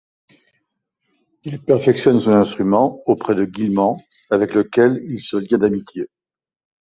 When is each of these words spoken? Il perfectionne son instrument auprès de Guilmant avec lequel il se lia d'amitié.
Il 1.43 1.61
perfectionne 1.61 2.19
son 2.19 2.31
instrument 2.31 3.03
auprès 3.05 3.35
de 3.35 3.45
Guilmant 3.45 4.01
avec 4.31 4.55
lequel 4.55 4.99
il 5.05 5.19
se 5.19 5.35
lia 5.37 5.59
d'amitié. 5.59 6.07